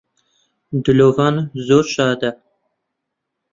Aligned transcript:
دلۆڤان 0.83 1.35
زۆر 1.65 1.83
شادە 1.93 2.31